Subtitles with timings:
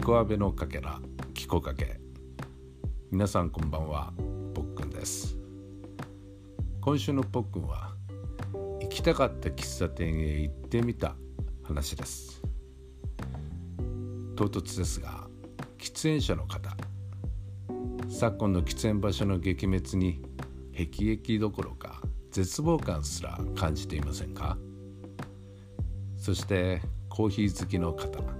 [0.00, 0.98] キコアベのかけら
[1.34, 2.00] キコかけ。
[3.10, 4.14] 皆さんこんばんは
[4.54, 5.36] ぽっくんです。
[6.80, 7.92] 今週のぽっくんは
[8.80, 11.16] 行きたかった喫茶店へ行ってみた
[11.62, 12.40] 話です。
[14.36, 15.26] 唐突ですが
[15.76, 16.74] 喫煙者の方。
[18.08, 20.22] 昨今の喫煙場所の撃滅に
[20.72, 24.56] 辟易どころか絶望感すら感じていませんか？
[26.16, 28.39] そしてコーヒー好きの方。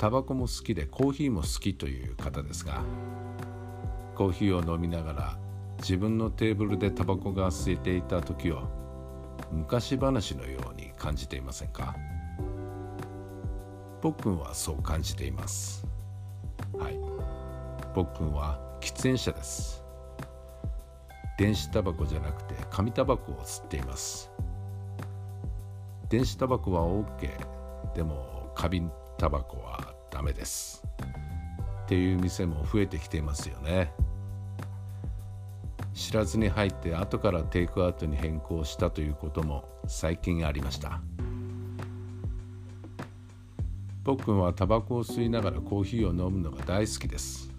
[0.00, 2.82] タバコも好きでコーヒーも好きという方ですが
[4.14, 5.38] コーヒーを飲みながら
[5.80, 8.62] 自分のテーブルでタバコが吸えていた時を
[9.52, 11.94] 昔話のように感じていませんか？
[14.00, 15.86] 僕はそう感じています。
[16.78, 16.98] はい。
[17.94, 19.84] 僕は喫煙者です。
[21.36, 24.30] 電子タバコじゃなくて紙タバコを吸っています。
[26.08, 29.89] 電子タバコは OK でも紙タバコは
[30.20, 30.84] ダメです。
[31.84, 33.90] っていう店も増えてきていますよね。
[35.94, 41.00] 知らずに入って後からテイクアウトに変更したということも最近ありました。
[44.04, 47.50] 僕はタバコを吸いながらコーヒーを飲むのが大好きです。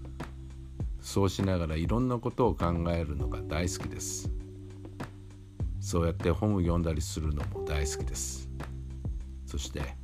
[1.02, 4.30] そうしながらいろんなことを考えるのが大好きです。
[5.80, 8.48] そうやって本を読んだりするのも大好きです。
[9.48, 10.00] そして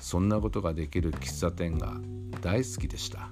[0.00, 1.94] そんなことができる喫茶店が
[2.40, 3.30] 大好きでした。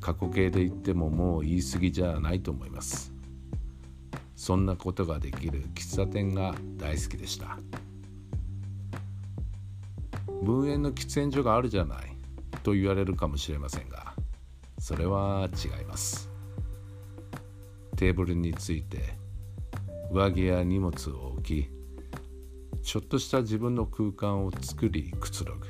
[0.00, 3.12] 過去形で言ってももう言い過ぎじゃないと思います。
[4.36, 7.58] そんなことができる喫茶店が大好きでした。
[10.42, 12.14] 分煙の喫煙所があるじゃない。
[12.64, 14.14] と言われるかもしれませんが
[14.78, 16.30] それは違います。
[17.96, 19.14] テーブルについて
[20.10, 21.70] 上着や荷物を置き
[22.84, 25.66] ちょっとした自分の空間を作りくつろぐ。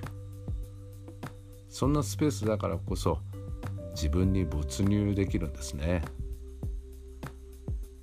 [1.69, 3.21] そんなスペースだからこそ
[3.95, 6.03] 自分に没入できるんですね。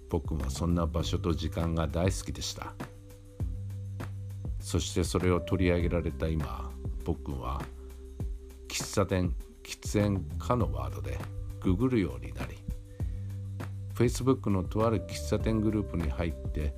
[0.10, 2.74] 僕はそんな場所と時間が大好きでした。
[4.62, 6.72] そしてそれを取り上げられた今
[7.04, 7.62] 僕は
[8.70, 11.18] 喫茶店喫煙かのワードで
[11.60, 12.58] ググるようになり
[13.94, 16.74] Facebook のとある喫茶店グループに入って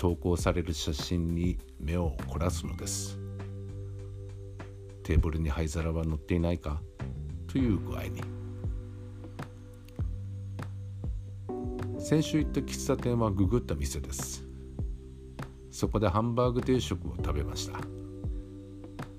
[0.00, 3.18] 投稿される写真に目を凝らすのです。
[5.02, 6.80] テーブルに灰皿は乗っていないか？
[7.46, 8.22] という具合に。
[11.98, 14.42] 先週行った喫茶店はググった店です。
[15.70, 17.78] そこでハンバーグ定食を食べました。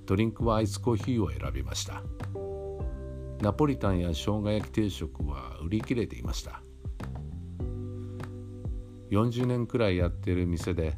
[0.07, 2.01] ドリンクはアイスコーヒーを選びました。
[3.39, 6.63] ナポリタンや生姜焼き定食は売り切れていました。
[9.11, 10.93] 40年くらいやってる店で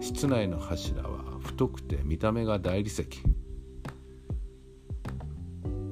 [0.00, 3.06] 室内の柱は太くて見た目が大理石。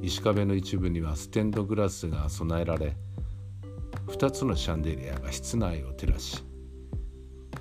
[0.03, 2.95] 石壁の一部にはステンドグラスが備えられ
[4.09, 6.45] 2つのシャンデリアが室内を照らし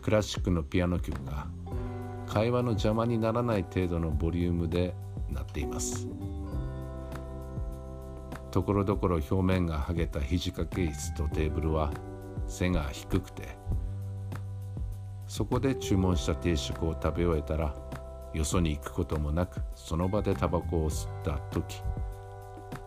[0.01, 1.47] クラシックのピアノ曲が
[2.27, 4.93] 会話の邪魔にならない程度のボリュームで
[5.29, 6.07] なっています。
[8.51, 11.93] ところどころ表面が剥げた肘掛け椅子とテーブルは
[12.47, 13.57] 背が低くて
[15.33, 17.73] そこで注文した定食を食べ終えたら
[18.35, 21.81] よそに行くこともなくその場でタバコを吸った時。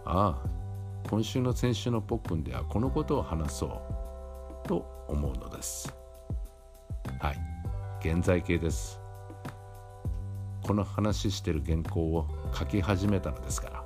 [0.04, 0.48] ああ
[1.10, 3.66] 今週の先週のポックンではこのことを話そ
[4.64, 5.92] うと思うのです。
[7.18, 7.36] はい
[7.98, 9.00] 現在形です。
[10.62, 13.82] この話してる原稿を書き始めたのですから。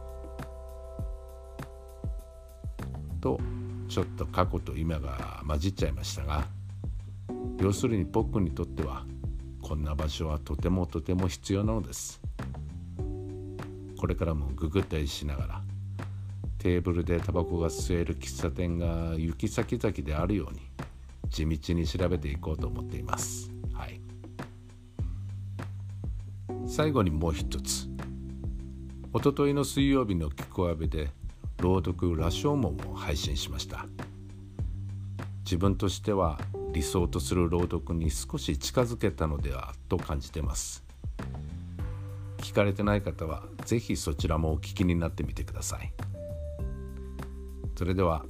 [3.23, 3.41] と
[3.89, 6.60] ちょっと過去と今が混じっちゃいましたが。
[7.61, 9.05] 要するにポックンにとっては
[9.61, 12.21] こんな場所はとてもとても必要なのです。
[13.99, 15.63] これからもググったりしながら
[16.57, 20.61] テーブルでタバコが吸える喫茶店が行き先々であるように
[21.29, 23.51] 地道に調べていこうと思っています。
[23.75, 24.01] はい、
[26.67, 27.89] 最後にもう一つ。
[29.13, 31.11] おとといの水曜日の「キコアベ」で
[31.59, 33.87] 朗読「羅生門」を配信しました。
[35.45, 36.41] 自分としては
[36.73, 40.85] 理想とする朗読に少し近づけたのではと感じてます。
[42.39, 45.93] 聞かれてない方は是非そちらもお聞きになってみてください。
[47.77, 48.25] それでは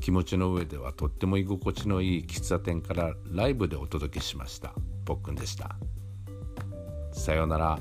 [0.00, 4.72] 気持ちの上ではとっても居心地のいい喫茶店からライブでお届けしました。
[5.04, 5.76] ぽっくんでした。
[7.12, 7.78] さようなら。